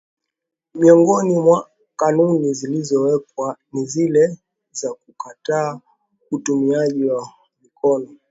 [0.73, 4.37] Miongoni mwa kanuni zilizowekwa ni zile
[4.71, 5.79] za kukataa
[6.31, 8.15] utumiaji wa mikono